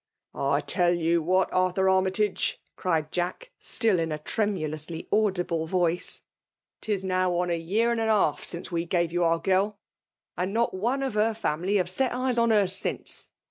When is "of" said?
11.03-11.13